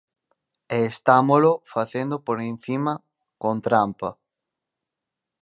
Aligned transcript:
E 0.75 0.77
estámolo 0.91 1.51
facendo 1.73 2.15
por 2.27 2.37
encima 2.51 2.93
con 3.41 3.55
trampa. 3.67 4.09